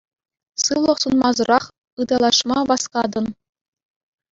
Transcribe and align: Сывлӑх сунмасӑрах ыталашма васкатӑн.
Сывлӑх 0.63 0.97
сунмасӑрах 1.03 1.65
ыталашма 2.01 2.57
васкатӑн. 2.69 3.25